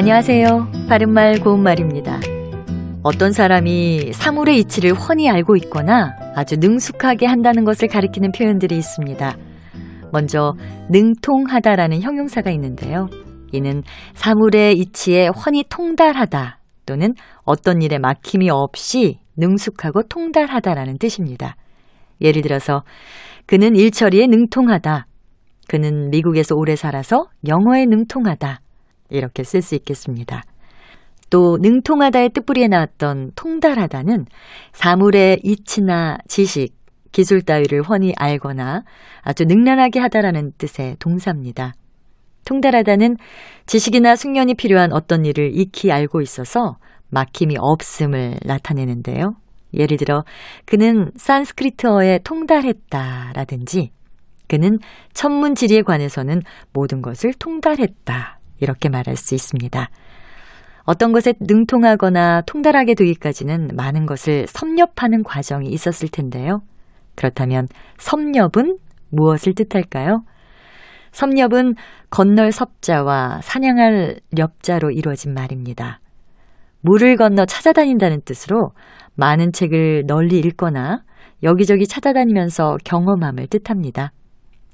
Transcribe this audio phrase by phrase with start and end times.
[0.00, 0.68] 안녕하세요.
[0.88, 2.20] 바른말 고운말입니다.
[3.02, 9.36] 어떤 사람이 사물의 이치를 훤히 알고 있거나 아주 능숙하게 한다는 것을 가리키는 표현들이 있습니다.
[10.12, 10.54] 먼저
[10.90, 13.08] 능통하다라는 형용사가 있는데요.
[13.50, 13.82] 이는
[14.14, 21.56] 사물의 이치에 훤히 통달하다 또는 어떤 일에 막힘이 없이 능숙하고 통달하다라는 뜻입니다.
[22.20, 22.84] 예를 들어서
[23.46, 25.08] 그는 일처리에 능통하다.
[25.66, 28.60] 그는 미국에서 오래 살아서 영어에 능통하다.
[29.10, 30.42] 이렇게 쓸 수 있겠습니다.
[31.30, 34.26] 또 능통하다의 뜻풀이에 나왔던 통달하다는
[34.72, 36.74] 사물의 이치나 지식,
[37.12, 38.84] 기술 따위를 훤히 알거나
[39.22, 41.74] 아주 능란하게 하다라는 뜻의 동사입니다.
[42.44, 43.16] 통달하다는
[43.66, 46.78] 지식이나 숙련이 필요한 어떤 일을 익히 알고 있어서
[47.10, 49.34] 막힘이 없음을 나타내는데요.
[49.74, 50.24] 예를 들어
[50.64, 53.90] 그는 산스크리트어에 통달했다라든지
[54.48, 54.78] 그는
[55.12, 56.40] 천문지리에 관해서는
[56.72, 59.88] 모든 것을 통달했다 이렇게 말할 수 있습니다.
[60.84, 66.62] 어떤 것에 능통하거나 통달하게 되기까지는 많은 것을 섭렵하는 과정이 있었을 텐데요.
[67.14, 68.78] 그렇다면 섭렵은
[69.10, 70.22] 무엇을 뜻할까요?
[71.12, 71.74] 섭렵은
[72.10, 76.00] 건널 섭자와 사냥할 렵자로 이루어진 말입니다.
[76.80, 78.72] 물을 건너 찾아다닌다는 뜻으로
[79.14, 81.02] 많은 책을 널리 읽거나
[81.42, 84.12] 여기저기 찾아다니면서 경험함을 뜻합니다.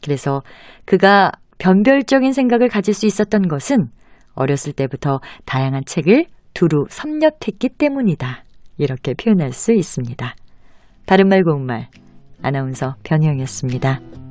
[0.02, 0.42] 그래서
[0.84, 3.88] 그가 변별적인 생각을 가질 수 있었던 것은
[4.34, 8.44] 어렸을 때부터 다양한 책을 두루 섭렵했기 때문이다.
[8.78, 10.34] 이렇게 표현할 수 있습니다.
[11.06, 11.88] 바른말 고운말
[12.42, 14.23] 아나운서 변희영이었습니다.